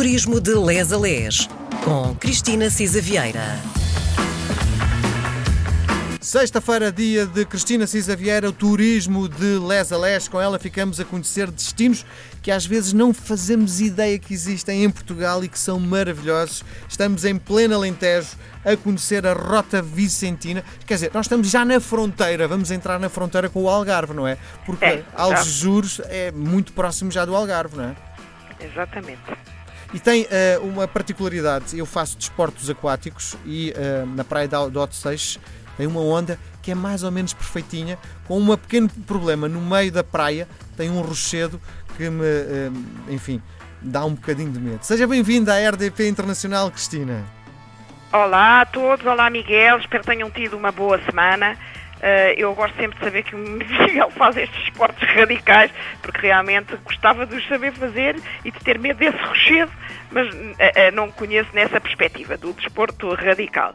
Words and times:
Turismo 0.00 0.40
de 0.40 0.54
Les 0.54 0.94
a 0.94 0.96
Les, 0.96 1.46
com 1.84 2.14
Cristina 2.14 2.70
Cisa 2.70 3.02
Vieira. 3.02 3.58
Sexta-feira, 6.18 6.90
dia 6.90 7.26
de 7.26 7.44
Cristina 7.44 7.86
Cisa 7.86 8.16
Vieira, 8.16 8.48
o 8.48 8.52
turismo 8.52 9.28
de 9.28 9.58
Les 9.58 9.92
a 9.92 9.98
Les. 9.98 10.26
Com 10.26 10.40
ela 10.40 10.58
ficamos 10.58 10.98
a 11.00 11.04
conhecer 11.04 11.50
destinos 11.50 12.06
que 12.40 12.50
às 12.50 12.64
vezes 12.64 12.94
não 12.94 13.12
fazemos 13.12 13.78
ideia 13.82 14.18
que 14.18 14.32
existem 14.32 14.84
em 14.84 14.88
Portugal 14.88 15.44
e 15.44 15.48
que 15.48 15.58
são 15.58 15.78
maravilhosos. 15.78 16.64
Estamos 16.88 17.26
em 17.26 17.36
pleno 17.36 17.74
Alentejo 17.74 18.38
a 18.64 18.74
conhecer 18.78 19.26
a 19.26 19.34
Rota 19.34 19.82
Vicentina. 19.82 20.64
Quer 20.86 20.94
dizer, 20.94 21.10
nós 21.12 21.26
estamos 21.26 21.50
já 21.50 21.62
na 21.62 21.78
fronteira, 21.78 22.48
vamos 22.48 22.70
entrar 22.70 22.98
na 22.98 23.10
fronteira 23.10 23.50
com 23.50 23.64
o 23.64 23.68
Algarve, 23.68 24.14
não 24.14 24.26
é? 24.26 24.38
Porque 24.64 24.82
É, 24.82 25.04
Algesures 25.14 26.00
é 26.06 26.32
muito 26.32 26.72
próximo 26.72 27.10
já 27.10 27.26
do 27.26 27.36
Algarve, 27.36 27.76
não 27.76 27.84
é? 27.84 27.96
Exatamente. 28.58 29.49
E 29.92 29.98
tem 29.98 30.26
eh, 30.30 30.58
uma 30.62 30.86
particularidade, 30.86 31.76
eu 31.76 31.84
faço 31.84 32.16
desportos 32.16 32.70
aquáticos 32.70 33.36
e 33.44 33.72
eh, 33.76 34.04
na 34.14 34.22
praia 34.22 34.46
do 34.46 34.80
Hot 34.80 34.94
Seixas 34.94 35.40
tem 35.76 35.86
uma 35.86 36.00
onda 36.00 36.38
que 36.62 36.70
é 36.70 36.74
mais 36.74 37.02
ou 37.02 37.10
menos 37.10 37.32
perfeitinha, 37.32 37.98
com 38.26 38.38
um 38.38 38.56
pequeno 38.56 38.88
problema 39.06 39.48
no 39.48 39.60
meio 39.60 39.90
da 39.90 40.04
praia, 40.04 40.46
tem 40.76 40.90
um 40.90 41.00
rochedo 41.00 41.60
que 41.96 42.08
me, 42.08 42.24
eh, 42.24 42.70
enfim, 43.08 43.42
dá 43.82 44.04
um 44.04 44.14
bocadinho 44.14 44.52
de 44.52 44.60
medo. 44.60 44.82
Seja 44.82 45.06
bem-vinda 45.08 45.54
à 45.54 45.70
RDP 45.70 46.08
Internacional, 46.08 46.70
Cristina. 46.70 47.24
Olá 48.12 48.60
a 48.60 48.66
todos, 48.66 49.04
olá 49.06 49.28
Miguel, 49.30 49.78
espero 49.78 50.02
que 50.02 50.10
tenham 50.10 50.30
tido 50.30 50.56
uma 50.56 50.70
boa 50.70 51.00
semana. 51.04 51.56
Eh, 52.02 52.34
eu 52.38 52.54
gosto 52.54 52.76
sempre 52.76 52.98
de 52.98 53.04
saber 53.04 53.22
que 53.22 53.34
o 53.34 53.38
Miguel 53.38 54.10
faz 54.10 54.36
estes 54.36 54.62
esportes 54.64 55.08
radicais, 55.08 55.70
porque 56.02 56.26
realmente 56.26 56.74
gostava 56.84 57.26
de 57.26 57.36
os 57.36 57.46
saber 57.46 57.72
fazer 57.72 58.16
e 58.44 58.50
de 58.50 58.58
ter 58.60 58.78
medo 58.78 58.98
desse 58.98 59.18
rochedo, 59.24 59.70
mas 60.10 60.28
eh, 60.58 60.72
eh, 60.86 60.90
não 60.90 61.10
conheço 61.10 61.50
nessa 61.52 61.80
perspectiva 61.80 62.36
do 62.36 62.52
desporto 62.52 63.14
radical. 63.14 63.72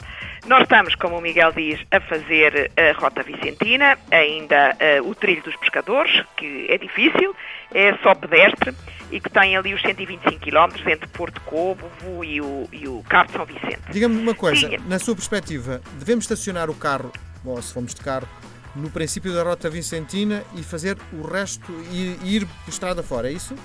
Nós 0.47 0.64
estamos, 0.64 0.94
como 0.95 1.17
o 1.17 1.22
Miguel 1.22 1.52
diz, 1.52 1.80
a 1.91 1.99
fazer 1.99 2.72
a 2.77 2.99
Rota 2.99 3.23
Vicentina, 3.23 3.97
ainda 4.11 4.77
o 5.03 5.16
Trilho 5.16 5.42
dos 5.42 5.55
Pescadores, 5.55 6.23
que 6.38 6.67
é 6.69 6.77
difícil, 6.77 7.36
é 7.73 7.95
só 8.03 8.14
pedestre 8.14 8.71
e 9.11 9.19
que 9.19 9.27
tem 9.27 9.58
ali 9.58 9.73
os 9.73 9.81
125 9.81 10.39
km 10.39 10.88
entre 10.88 11.08
Porto 11.08 11.42
Covo 11.42 12.23
e 12.23 12.42
o, 12.42 12.69
e 12.71 12.88
o 12.88 13.03
Cabo 13.09 13.25
de 13.27 13.33
São 13.33 13.45
Vicente. 13.45 13.81
Diga-me 13.89 14.21
uma 14.21 14.36
coisa, 14.36 14.69
Sim. 14.69 14.77
na 14.88 14.99
sua 14.99 15.16
perspectiva, 15.16 15.81
devemos 15.97 16.25
estacionar 16.25 16.69
o 16.69 16.75
carro, 16.75 17.11
ou 17.51 17.61
se 17.61 17.73
formos 17.73 17.93
de 17.93 18.01
carro, 18.01 18.27
no 18.75 18.89
princípio 18.89 19.33
da 19.33 19.43
Rota 19.43 19.69
Vicentina 19.69 20.43
e 20.55 20.63
fazer 20.63 20.97
o 21.13 21.25
resto 21.25 21.71
e 21.91 22.17
ir 22.23 22.45
por 22.45 22.69
estrada 22.69 23.02
fora, 23.02 23.29
é 23.29 23.33
isso? 23.33 23.55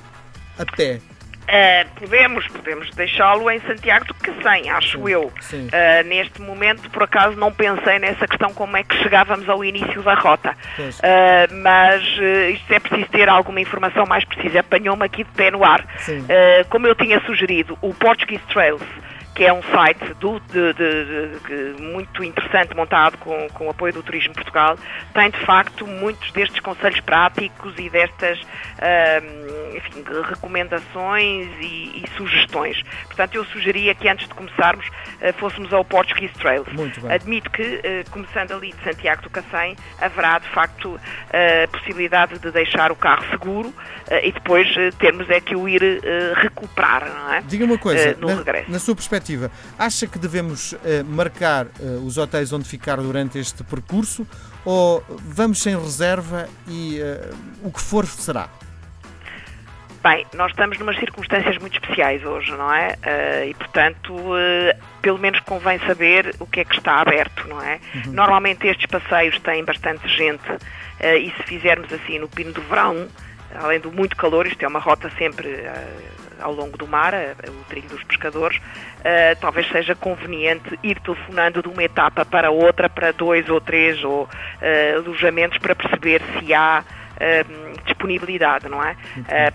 A 0.59 0.64
pé. 0.64 1.00
Uh, 1.50 1.91
podemos, 1.98 2.47
podemos 2.47 2.91
deixá-lo 2.95 3.50
em 3.50 3.59
Santiago 3.62 4.05
do 4.05 4.14
Cacém, 4.14 4.70
acho 4.70 4.98
Sim, 4.98 5.11
eu. 5.11 5.33
sim. 5.41 5.67
Uh, 5.67 6.06
neste 6.06 6.41
momento, 6.41 6.89
por 6.91 7.03
acaso, 7.03 7.37
não 7.37 7.50
pensei 7.50 7.98
nessa 7.98 8.28
questão 8.28 8.55
como 8.55 8.77
é 8.77 8.84
que 8.84 8.95
chegávamos 8.98 9.48
ao 9.48 9.64
início 9.64 10.00
da 10.03 10.15
rota. 10.15 10.53
Uh, 10.78 11.55
mas 11.61 12.05
isto 12.53 12.72
é 12.72 12.78
preciso 12.78 13.11
ter 13.11 13.28
alguma 13.28 13.61
informação 13.61 14.06
mais 14.06 14.25
precisa. 14.25 14.61
Apanhou-me 14.61 15.05
aqui 15.05 15.25
de 15.25 15.31
pé 15.33 15.50
no 15.50 15.65
ar. 15.65 15.84
Como 16.69 16.87
eu 16.87 16.94
tinha 16.94 17.20
sugerido, 17.27 17.77
o 17.83 17.92
Portuguese 17.94 18.44
Trails, 18.53 18.83
que 19.41 19.47
é 19.47 19.53
um 19.55 19.63
site 19.63 20.05
do- 20.21 20.39
de- 20.39 20.75
de- 20.75 21.75
de- 21.75 21.83
muito 21.83 22.23
interessante, 22.23 22.77
montado 22.77 23.17
com, 23.17 23.49
com 23.55 23.69
o 23.69 23.71
apoio 23.71 23.91
do 23.91 24.03
Turismo 24.03 24.35
Portugal, 24.35 24.77
tem 25.15 25.31
de 25.31 25.39
facto 25.47 25.87
muitos 25.87 26.31
destes 26.33 26.61
conselhos 26.61 27.01
práticos 27.01 27.73
e 27.79 27.89
destas 27.89 28.39
ahm, 28.79 29.77
enfim, 29.79 30.05
recomendações 30.29 31.49
e, 31.59 32.05
e 32.05 32.05
sugestões. 32.19 32.83
Portanto, 33.07 33.35
eu 33.37 33.45
sugeria 33.47 33.95
que 33.95 34.07
antes 34.11 34.29
de 34.29 34.35
começarmos 34.35 34.85
eh, 35.23 35.33
fôssemos 35.33 35.73
ao 35.73 35.87
Portuguese 35.87 36.35
bem. 37.01 37.11
Admito 37.11 37.49
que, 37.51 37.81
eh, 37.83 38.05
começando 38.11 38.53
ali 38.53 38.75
de 38.75 38.85
Santiago 38.85 39.23
do 39.23 39.31
Cacém, 39.31 39.75
haverá 40.03 40.39
de 40.39 40.49
facto 40.49 41.00
a 41.33 41.69
possibilidade 41.69 42.39
de 42.39 42.50
deixar 42.50 42.93
o 42.93 42.97
carro 42.97 43.25
seguro 43.31 43.73
eh, 44.11 44.29
e 44.29 44.33
depois 44.33 44.69
eh, 44.77 44.91
termos 44.99 45.31
é 45.31 45.41
que 45.41 45.56
o 45.56 45.67
ir 45.67 45.83
eh, 45.83 46.33
recuperar, 46.37 47.06
não 47.09 47.33
é? 47.33 47.41
Diga 47.41 47.65
uma 47.65 47.79
coisa, 47.79 48.11
Eh, 48.11 48.17
no 48.19 48.27
na, 48.29 48.34
regresso. 48.34 48.71
na 48.71 48.79
sua 48.79 48.95
perspectiva, 48.95 49.30
acha 49.79 50.07
que 50.07 50.19
devemos 50.19 50.75
eh, 50.85 51.03
marcar 51.03 51.67
eh, 51.81 51.85
os 52.05 52.19
hotéis 52.19 52.53
onde 52.53 52.65
ficar 52.65 52.97
durante 52.97 53.39
este 53.39 53.63
percurso 53.65 54.27
ou 54.65 55.03
vamos 55.09 55.61
sem 55.63 55.79
reserva 55.79 56.49
e 56.69 57.01
eh, 57.01 57.31
o 57.63 57.71
que 57.71 57.81
for 57.81 58.07
será? 58.07 58.49
Bem, 60.03 60.27
nós 60.35 60.51
estamos 60.53 60.79
numas 60.79 60.99
circunstâncias 60.99 61.59
muito 61.59 61.75
especiais 61.75 62.25
hoje, 62.25 62.51
não 62.53 62.73
é? 62.73 62.97
Eh, 63.03 63.49
e, 63.51 63.55
portanto, 63.55 64.17
eh, 64.35 64.75
pelo 65.03 65.19
menos 65.19 65.41
convém 65.41 65.79
saber 65.81 66.35
o 66.41 66.47
que 66.47 66.61
é 66.61 66.65
que 66.65 66.75
está 66.75 67.03
aberto, 67.03 67.47
não 67.47 67.61
é? 67.62 67.79
Normalmente 68.07 68.67
estes 68.67 68.87
passeios 68.87 69.39
têm 69.41 69.62
bastante 69.62 70.09
gente 70.09 70.49
eh, 71.01 71.19
e 71.19 71.31
se 71.33 71.43
fizermos 71.43 71.93
assim 71.93 72.19
no 72.19 72.29
pino 72.29 72.51
do 72.51 72.62
verão, 72.62 73.09
além 73.55 73.79
do 73.79 73.93
muito 73.93 74.17
calor, 74.17 74.47
isto 74.47 74.62
é 74.62 74.69
uma 74.69 74.81
rota 74.81 75.11
sempre 75.19 75.49
ao 76.41 76.53
longo 76.53 76.77
do 76.77 76.87
mar, 76.87 77.15
eh, 77.15 77.34
o 77.49 77.65
trilho 77.69 77.89
dos 77.89 78.03
pescadores, 78.05 78.61
eh, 79.03 79.34
talvez 79.37 79.67
seja 79.69 79.95
conveniente 79.95 80.78
ir 80.83 81.01
telefonando 81.01 81.62
de 81.62 81.69
uma 81.69 81.83
etapa 81.83 82.25
para 82.25 82.51
outra, 82.51 82.89
para 82.89 83.12
dois 83.12 83.49
ou 83.49 83.61
três 83.61 84.03
ou, 84.05 84.28
eh, 84.61 84.95
alojamentos, 84.97 85.59
para 85.59 85.75
perceber 85.75 86.21
se 86.39 86.53
há 86.53 86.84
eh, 87.19 87.45
disponibilidade, 87.84 88.69
não 88.69 88.83
é? 88.83 88.97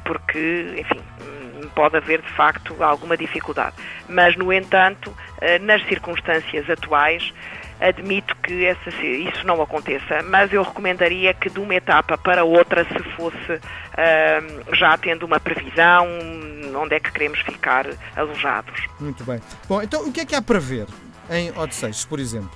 Porque, 0.03 0.75
enfim, 0.77 1.01
hum, 1.21 1.69
pode 1.73 1.97
haver 1.97 2.21
de 2.21 2.29
facto 2.29 2.75
alguma 2.83 3.17
dificuldade. 3.17 3.75
Mas, 4.07 4.35
no 4.35 4.53
entanto, 4.53 5.11
nas 5.61 5.83
circunstâncias 5.87 6.69
atuais, 6.69 7.33
admito 7.81 8.35
que 8.37 8.65
essa- 8.65 8.89
isso 9.03 9.45
não 9.45 9.61
aconteça, 9.61 10.21
mas 10.23 10.51
eu 10.53 10.63
recomendaria 10.63 11.33
que 11.33 11.49
de 11.49 11.59
uma 11.59 11.75
etapa 11.75 12.17
para 12.17 12.43
outra 12.43 12.83
se 12.85 12.99
fosse 13.15 13.35
hum, 13.53 14.73
já 14.73 14.97
tendo 14.97 15.23
uma 15.25 15.39
previsão 15.39 16.07
onde 16.75 16.95
é 16.95 16.99
que 16.99 17.11
queremos 17.11 17.39
ficar 17.39 17.85
alojados. 18.15 18.81
Muito 18.99 19.23
bem. 19.23 19.39
Bom, 19.67 19.81
então 19.81 20.07
o 20.07 20.11
que 20.11 20.21
é 20.21 20.25
que 20.25 20.35
há 20.35 20.41
para 20.41 20.59
ver 20.59 20.85
em 21.29 21.51
Odisseias, 21.57 22.03
por 22.05 22.19
exemplo? 22.19 22.51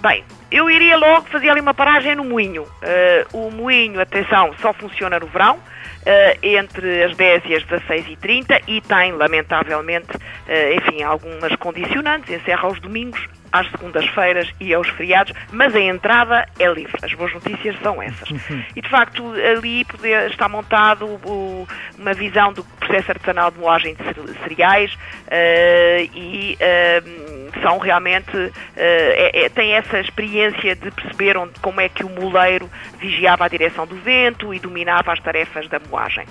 Bem, 0.00 0.22
eu 0.50 0.70
iria 0.70 0.96
logo 0.96 1.26
fazer 1.28 1.48
ali 1.48 1.60
uma 1.60 1.72
paragem 1.74 2.14
no 2.14 2.22
moinho. 2.24 2.66
Eh, 2.82 3.26
o 3.32 3.50
moinho, 3.50 3.98
atenção, 4.00 4.54
só 4.60 4.72
funciona 4.74 5.18
no 5.18 5.26
verão, 5.26 5.58
eh, 6.04 6.38
entre 6.42 7.02
as 7.04 7.16
10 7.16 7.42
e 7.46 7.54
as 7.54 7.64
16h30 7.64 8.60
e 8.68 8.80
tem, 8.82 9.12
lamentavelmente, 9.12 10.08
eh, 10.46 10.74
enfim, 10.74 11.02
algumas 11.02 11.56
condicionantes, 11.56 12.28
encerra 12.30 12.68
aos 12.68 12.78
domingos, 12.78 13.26
às 13.52 13.70
segundas-feiras 13.70 14.48
e 14.60 14.72
aos 14.74 14.88
feriados, 14.90 15.32
mas 15.52 15.74
a 15.74 15.80
entrada 15.80 16.46
é 16.58 16.66
livre. 16.72 16.96
As 17.02 17.12
boas 17.14 17.32
notícias 17.34 17.76
são 17.82 18.02
essas. 18.02 18.28
E, 18.74 18.80
de 18.80 18.88
facto, 18.88 19.32
ali 19.50 19.84
poder, 19.84 20.30
está 20.30 20.48
montado 20.48 21.06
o- 21.24 21.66
uma 21.98 22.12
visão 22.14 22.52
do 22.52 22.64
processo 22.86 23.10
artesanal 23.10 23.50
de 23.50 23.58
moagem 23.58 23.94
de 23.94 24.02
cere- 24.04 24.38
cereais 24.44 24.98
eh, 25.28 26.08
e 26.14 26.56
eh, 26.60 27.02
são 27.62 27.78
realmente 27.78 28.52
eh, 28.76 29.30
é- 29.34 29.44
é- 29.44 29.48
têm 29.48 29.72
essa 29.72 29.98
experiência 30.00 30.74
de 30.76 30.90
perceber 30.90 31.36
onde, 31.36 31.58
como 31.60 31.80
é 31.80 31.88
que 31.88 32.04
o 32.04 32.08
moleiro 32.08 32.70
vigiava 32.98 33.44
a 33.44 33.48
direção 33.48 33.86
do 33.86 33.96
vento 33.96 34.52
e 34.54 34.58
dominava 34.58 35.12
as 35.12 35.20
tarefas 35.20 35.68
da 35.68 35.78
moagem. 35.90 36.24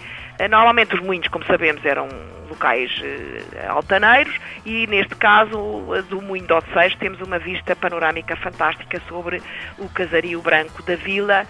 Normalmente 0.49 0.93
os 0.95 1.01
moinhos, 1.01 1.29
como 1.29 1.45
sabemos, 1.45 1.83
eram 1.85 2.09
locais 2.49 2.91
eh, 3.03 3.65
altaneiros 3.67 4.35
e 4.65 4.85
neste 4.87 5.15
caso 5.15 5.55
do 6.09 6.21
moinho 6.21 6.45
de 6.45 6.53
Odeceiros 6.53 6.95
temos 6.97 7.19
uma 7.21 7.39
vista 7.39 7.75
panorâmica 7.75 8.35
fantástica 8.35 9.01
sobre 9.07 9.41
o 9.79 9.87
casario 9.89 10.41
branco 10.41 10.83
da 10.83 10.95
vila 10.95 11.45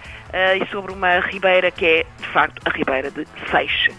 e 0.60 0.66
sobre 0.70 0.92
uma 0.92 1.18
ribeira 1.20 1.70
que 1.70 1.84
é 1.86 2.06
de 2.20 2.26
facto 2.28 2.60
a 2.64 2.70
ribeira 2.70 3.10
de 3.10 3.26
Seixe. 3.50 3.92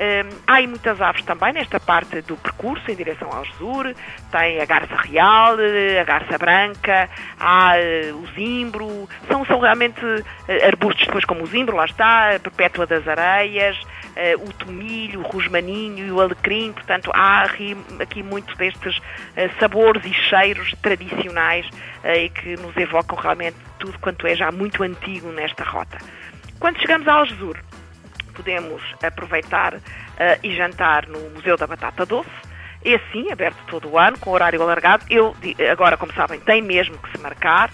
Hum, 0.00 0.38
há 0.46 0.54
aí 0.54 0.66
muitas 0.66 1.00
aves 1.00 1.22
também 1.22 1.52
nesta 1.52 1.78
parte 1.78 2.22
do 2.22 2.36
percurso 2.36 2.90
em 2.90 2.96
direção 2.96 3.30
ao 3.30 3.44
Jesur. 3.44 3.94
Tem 4.30 4.60
a 4.60 4.64
garça 4.64 4.96
real, 4.96 5.56
a 6.00 6.04
garça 6.04 6.38
branca, 6.38 7.08
há 7.38 7.78
eh, 7.78 8.12
o 8.12 8.26
zimbro. 8.34 9.08
São, 9.28 9.44
são 9.44 9.60
realmente 9.60 10.00
eh, 10.48 10.66
arbustos 10.66 11.06
depois 11.06 11.24
como 11.24 11.42
o 11.42 11.46
zimbro, 11.46 11.76
lá 11.76 11.84
está, 11.84 12.34
a 12.34 12.40
perpétua 12.40 12.86
das 12.86 13.06
areias, 13.06 13.78
eh, 14.16 14.34
o 14.36 14.52
tomilho, 14.54 15.20
o 15.20 15.22
rosmaninho 15.22 16.06
e 16.06 16.10
o 16.10 16.20
alecrim. 16.20 16.72
Portanto, 16.72 17.10
há 17.14 17.42
aqui, 17.42 17.76
aqui 18.00 18.22
muito 18.22 18.56
destes 18.56 18.98
sabores 19.60 20.04
e 20.04 20.12
cheiros 20.12 20.72
tradicionais 20.82 21.68
e 22.04 22.28
que 22.30 22.56
nos 22.56 22.76
evocam 22.76 23.16
realmente 23.16 23.56
tudo 23.78 23.98
quanto 23.98 24.26
é 24.26 24.34
já 24.34 24.50
muito 24.50 24.82
antigo 24.82 25.28
nesta 25.32 25.64
rota. 25.64 25.98
Quando 26.58 26.78
chegamos 26.78 27.08
ao 27.08 27.24
Jesur, 27.26 27.58
podemos 28.32 28.82
aproveitar 29.02 29.74
eh, 30.18 30.38
e 30.42 30.56
jantar 30.56 31.06
no 31.06 31.18
Museu 31.30 31.56
da 31.56 31.66
Batata 31.66 32.04
Doce. 32.06 32.52
É 32.84 32.98
sim, 33.12 33.30
aberto 33.30 33.58
todo 33.68 33.88
o 33.88 33.98
ano, 33.98 34.18
com 34.18 34.30
horário 34.30 34.60
alargado. 34.60 35.04
Eu, 35.08 35.36
agora, 35.70 35.96
como 35.96 36.12
sabem, 36.14 36.40
tem 36.40 36.60
mesmo 36.60 36.98
que 36.98 37.12
se 37.12 37.18
marcar. 37.18 37.70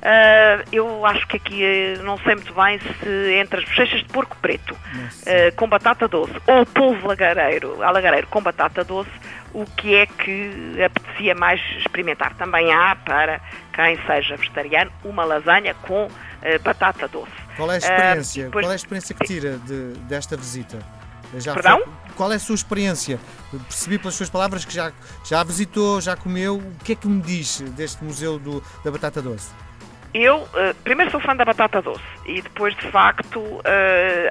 Eh, 0.00 0.64
eu 0.72 1.04
acho 1.04 1.26
que 1.26 1.36
aqui, 1.36 1.64
eh, 1.64 1.98
não 2.02 2.16
sei 2.18 2.36
muito 2.36 2.54
bem 2.54 2.78
se 2.78 3.34
entre 3.34 3.58
as 3.58 3.64
bochechas 3.64 4.00
de 4.00 4.08
porco 4.08 4.36
preto 4.40 4.76
eh, 5.26 5.50
com 5.52 5.68
batata 5.68 6.06
doce 6.06 6.34
ou 6.46 6.64
polvo 6.64 7.08
lagareiro, 7.08 7.82
alagareiro 7.82 8.28
com 8.28 8.40
batata 8.40 8.84
doce, 8.84 9.10
o 9.52 9.66
que 9.66 9.96
é 9.96 10.06
que 10.06 10.80
apetecia 10.80 11.34
mais 11.34 11.60
experimentar. 11.78 12.34
Também 12.34 12.72
há, 12.72 12.94
para 12.94 13.40
quem 13.72 13.98
seja 14.06 14.36
vegetariano, 14.36 14.92
uma 15.04 15.24
lasanha 15.24 15.74
com 15.74 16.08
batata 16.64 17.08
doce. 17.08 17.41
Qual 17.56 17.70
é 17.70 17.74
a 17.74 17.78
experiência? 17.78 18.44
Depois... 18.44 18.64
Qual 18.64 18.70
é 18.70 18.74
a 18.74 18.76
experiência 18.76 19.14
que 19.14 19.24
tira 19.24 19.58
de, 19.58 19.92
desta 20.08 20.36
visita? 20.36 20.78
Já 21.36 21.54
Perdão? 21.54 21.78
Foi, 21.78 22.14
qual 22.14 22.32
é 22.32 22.36
a 22.36 22.38
sua 22.38 22.54
experiência? 22.54 23.18
Percebi 23.50 23.98
pelas 23.98 24.14
suas 24.14 24.28
palavras 24.28 24.64
que 24.64 24.74
já, 24.74 24.92
já 25.24 25.42
visitou, 25.42 26.00
já 26.00 26.14
comeu. 26.14 26.56
O 26.56 26.84
que 26.84 26.92
é 26.92 26.94
que 26.94 27.08
me 27.08 27.22
diz 27.22 27.60
deste 27.74 28.04
Museu 28.04 28.38
do, 28.38 28.62
da 28.84 28.90
Batata 28.90 29.22
Doce? 29.22 29.50
Eu, 30.14 30.42
uh, 30.42 30.74
primeiro, 30.84 31.10
sou 31.10 31.20
fã 31.20 31.34
da 31.34 31.42
batata 31.42 31.80
doce 31.80 32.02
e 32.26 32.42
depois, 32.42 32.76
de 32.76 32.90
facto, 32.90 33.40
uh, 33.40 33.62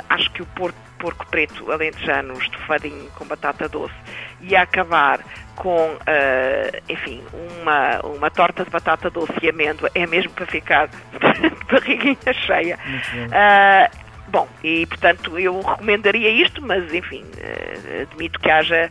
acho 0.09 0.31
que 0.31 0.43
o 0.43 0.45
porco, 0.45 0.77
porco 0.99 1.25
preto 1.25 1.71
alentejano 1.71 2.33
estufadinho 2.35 3.09
com 3.15 3.25
batata 3.25 3.67
doce 3.67 3.95
ia 4.41 4.61
acabar 4.61 5.19
com, 5.55 5.93
uh, 5.93 6.81
enfim, 6.89 7.21
uma, 7.61 7.99
uma 8.03 8.29
torta 8.31 8.63
de 8.63 8.69
batata 8.69 9.09
doce 9.09 9.33
e 9.41 9.49
amêndoa 9.49 9.91
é 9.93 10.07
mesmo 10.07 10.31
para 10.31 10.45
ficar 10.45 10.87
de 10.87 10.95
barriguinha 11.71 12.33
cheia. 12.33 12.77
Uh, 12.77 14.11
Bom, 14.27 14.47
e 14.63 14.85
portanto 14.85 15.37
eu 15.37 15.59
recomendaria 15.59 16.29
isto, 16.29 16.61
mas 16.61 16.93
enfim, 16.93 17.21
uh, 17.21 18.01
admito 18.03 18.39
que 18.39 18.49
haja 18.49 18.89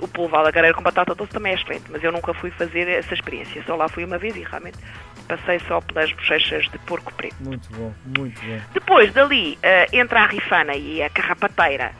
o 0.00 0.06
polvo 0.06 0.36
alagareiro 0.36 0.76
com 0.76 0.82
batata 0.82 1.12
doce 1.12 1.32
também 1.32 1.52
é 1.52 1.54
excelente, 1.56 1.86
mas 1.90 2.04
eu 2.04 2.12
nunca 2.12 2.32
fui 2.32 2.52
fazer 2.52 2.86
essa 2.86 3.12
experiência, 3.12 3.64
só 3.66 3.74
lá 3.74 3.88
fui 3.88 4.04
uma 4.04 4.16
vez 4.16 4.36
e 4.36 4.44
realmente 4.44 4.78
passei 5.26 5.58
só 5.66 5.80
pelas 5.80 6.12
bochechas 6.12 6.68
de 6.70 6.78
porco 6.78 7.12
preto. 7.14 7.34
Muito 7.40 7.68
bom, 7.72 7.92
muito 8.16 8.40
bom. 8.40 8.60
Depois 8.72 9.12
dali, 9.12 9.58
entre 9.92 10.18
a 10.18 10.26
rifana 10.26 10.76
e 10.76 11.02
a 11.02 11.10
carrapateira, 11.10 11.90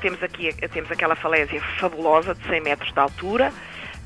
temos 0.00 0.22
aqui 0.22 0.52
temos 0.72 0.90
aquela 0.90 1.14
falésia 1.14 1.60
fabulosa 1.78 2.34
de 2.34 2.46
100 2.46 2.60
metros 2.60 2.92
de 2.92 2.98
altura, 2.98 3.52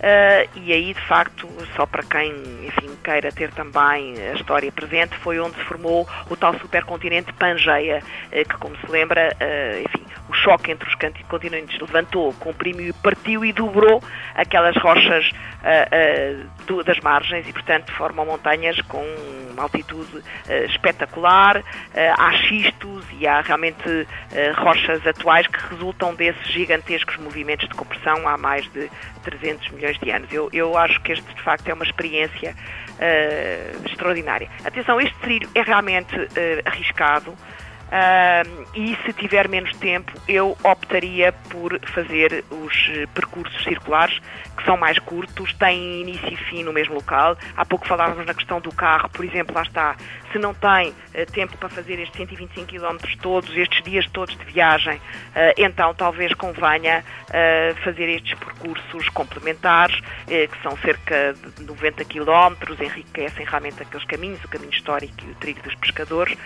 Uh, 0.01 0.49
e 0.57 0.73
aí, 0.73 0.95
de 0.95 1.01
facto, 1.07 1.47
só 1.77 1.85
para 1.85 2.03
quem 2.03 2.33
enfim, 2.65 2.89
queira 3.05 3.31
ter 3.31 3.51
também 3.51 4.15
a 4.31 4.33
história 4.33 4.73
presente, 4.73 5.15
foi 5.19 5.39
onde 5.39 5.57
se 5.57 5.65
formou 5.65 6.09
o 6.31 6.37
tal 6.37 6.59
supercontinente 6.59 7.31
Pangeia, 7.35 8.03
uh, 8.29 8.49
que, 8.49 8.57
como 8.57 8.75
se 8.79 8.91
lembra, 8.91 9.37
uh, 9.37 9.83
enfim, 9.85 10.07
o 10.27 10.33
choque 10.33 10.71
entre 10.71 10.89
os 10.89 10.95
continentes 11.29 11.79
levantou, 11.79 12.33
comprimiu, 12.35 12.95
partiu 13.03 13.45
e 13.45 13.53
dobrou 13.53 14.03
aquelas 14.35 14.77
rochas 14.77 15.29
do, 16.67 16.85
das 16.85 17.01
margens 17.01 17.47
e, 17.49 17.53
portanto, 17.53 17.93
formam 17.93 18.25
montanhas 18.25 18.81
com 18.83 19.05
uma 19.51 19.65
altitude 19.65 20.23
espetacular. 20.69 21.65
há 22.17 22.33
xistos 22.33 23.05
e 23.19 23.27
há 23.27 23.41
realmente 23.41 24.07
rochas 24.57 25.05
atuais 25.05 25.49
que 25.49 25.59
resultam 25.69 26.15
desses 26.15 26.47
gigantescos 26.47 27.17
movimentos 27.17 27.69
de 27.69 27.75
compressão 27.75 28.29
há 28.29 28.39
mais 28.39 28.65
de 28.71 28.89
300 29.25 29.69
milhões 29.71 29.90
de 29.99 30.11
anos. 30.11 30.33
Eu, 30.33 30.49
eu 30.53 30.77
acho 30.77 31.01
que 31.03 31.13
este, 31.13 31.35
de 31.35 31.43
facto, 31.43 31.69
é 31.69 31.75
uma 31.75 31.85
experiência 31.85 32.55
uh, 32.55 33.87
extraordinária. 33.87 34.49
Atenção, 34.65 35.01
este 35.01 35.17
trilho 35.19 35.49
é 35.55 35.63
realmente 35.63 36.15
uh, 36.17 36.29
arriscado. 36.65 37.35
Uh, 37.91 38.67
e 38.73 38.97
se 39.05 39.13
tiver 39.13 39.49
menos 39.49 39.77
tempo, 39.79 40.13
eu 40.29 40.57
optaria 40.63 41.33
por 41.51 41.81
fazer 41.89 42.45
os 42.49 43.09
percursos 43.13 43.65
circulares, 43.65 44.17
que 44.57 44.65
são 44.65 44.77
mais 44.77 44.97
curtos, 45.01 45.53
têm 45.55 46.03
início 46.03 46.33
e 46.33 46.37
fim 46.37 46.63
no 46.63 46.73
mesmo 46.73 46.95
local. 46.95 47.37
Há 47.57 47.65
pouco 47.65 47.87
falávamos 47.89 48.25
na 48.25 48.33
questão 48.33 48.61
do 48.61 48.73
carro, 48.73 49.09
por 49.09 49.25
exemplo, 49.25 49.55
lá 49.55 49.63
está. 49.63 49.97
Se 50.31 50.39
não 50.39 50.55
tem 50.55 50.91
uh, 50.91 51.33
tempo 51.33 51.57
para 51.57 51.69
fazer 51.69 51.99
estes 51.99 52.17
125 52.17 52.69
km 52.69 52.97
todos, 53.21 53.57
estes 53.57 53.83
dias 53.83 54.07
todos 54.13 54.39
de 54.39 54.45
viagem, 54.45 54.97
uh, 54.97 55.01
então 55.57 55.93
talvez 55.93 56.33
convenha 56.35 57.05
fazer 57.85 58.09
estes 58.09 58.35
percursos 58.35 59.09
complementares, 59.11 60.01
que 60.27 60.63
são 60.63 60.77
cerca 60.79 61.33
de 61.57 61.63
90 61.63 62.05
km, 62.05 62.83
enriquecem 62.83 63.47
realmente 63.47 63.81
aqueles 63.81 64.05
caminhos, 64.05 64.43
o 64.45 64.49
caminho 64.49 64.73
histórico 64.73 65.15
e 65.25 65.31
o 65.31 65.35
trilho 65.37 65.63
dos 65.63 65.75
pescadores, 65.77 66.37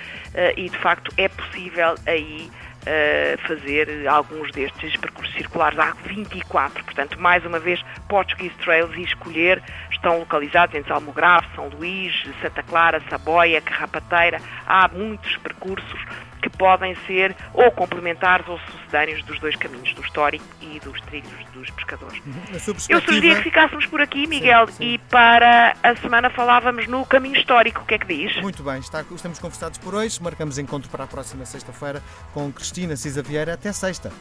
e 0.57 0.69
de 0.69 0.77
facto 0.77 1.11
é 1.17 1.29
possível 1.37 1.95
aí 2.07 2.51
uh, 2.85 3.47
fazer 3.47 4.07
alguns 4.07 4.51
destes 4.53 4.97
percursos 4.97 5.35
circulares. 5.35 5.79
Há 5.79 5.93
24, 6.07 6.85
portanto, 6.85 7.21
mais 7.21 7.45
uma 7.45 7.59
vez, 7.59 7.85
Portuguese 8.09 8.55
Trails 8.63 8.95
e 8.97 9.03
escolher 9.03 9.63
estão 9.91 10.19
localizados 10.19 10.75
entre 10.75 10.93
Almograve, 10.93 11.47
São 11.55 11.69
Luís, 11.69 12.13
Santa 12.43 12.63
Clara, 12.63 13.03
Saboia, 13.09 13.61
Carrapateira. 13.61 14.41
Há 14.67 14.89
muitos 14.89 15.37
percursos 15.39 16.01
que 16.45 16.51
podem 16.51 16.95
ser 17.07 17.35
ou 17.55 17.71
complementares 17.71 18.47
ou 18.47 18.59
sucedâneos 18.59 19.23
dos 19.25 19.41
dois 19.41 19.57
caminhos, 19.57 19.95
do 19.95 20.03
histórico 20.03 20.45
e 20.61 20.79
dos 20.81 21.01
trilhos 21.03 21.33
dos 21.55 21.71
pescadores. 21.71 22.21
Uhum. 22.27 22.77
Eu 22.91 23.01
sugeria 23.01 23.37
que 23.37 23.43
ficássemos 23.43 23.87
por 23.87 24.03
aqui, 24.03 24.27
Miguel, 24.27 24.67
sim, 24.67 24.73
sim. 24.75 24.85
e 24.85 24.99
para 24.99 25.75
a 25.83 25.97
semana 25.97 26.29
falávamos 26.29 26.87
no 26.87 27.07
caminho 27.07 27.37
histórico. 27.37 27.81
O 27.81 27.87
que 27.87 27.95
é 27.95 27.99
que 27.99 28.07
diz? 28.07 28.43
Muito 28.43 28.63
bem, 28.63 28.79
está, 28.79 29.03
estamos 29.15 29.39
conversados 29.39 29.79
por 29.79 29.95
hoje. 29.95 30.23
Marcamos 30.23 30.59
encontro 30.59 30.91
para 30.91 31.05
a 31.05 31.07
próxima 31.07 31.47
sexta-feira 31.47 32.03
com 32.35 32.53
Cristina 32.53 32.95
Cisa 32.95 33.23
Vieira. 33.23 33.55
Até 33.55 33.73
sexta. 33.73 34.13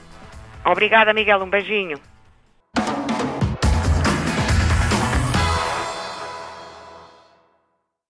Obrigada, 0.63 1.13
Miguel. 1.13 1.43
Um 1.43 1.49
beijinho. 1.49 1.99